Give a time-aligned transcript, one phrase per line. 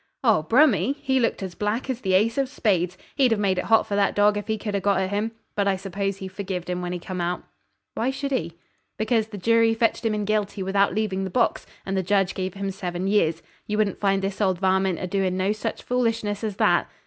[0.23, 0.41] 'Oh!
[0.41, 0.93] Brummy?
[0.99, 2.97] He looked as black as the ace of spades.
[3.13, 5.31] He'd have made it hot for that dorg if he could ha' got at him.
[5.55, 7.43] But I suppose he forgived him when he came out.'
[7.93, 8.57] 'Why should he?'
[8.97, 12.55] 'Because the jury fetched him in guilty without leaving the box, and the judge give
[12.55, 13.43] him seven years.
[13.67, 16.89] You wouldn't find this old varmint a doin' no such foolishness as that.'